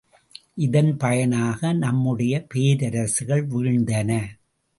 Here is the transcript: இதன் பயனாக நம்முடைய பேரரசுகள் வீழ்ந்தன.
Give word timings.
இதன் 0.55 0.97
பயனாக 0.97 1.73
நம்முடைய 1.73 2.47
பேரரசுகள் 2.53 3.45
வீழ்ந்தன. 3.53 4.11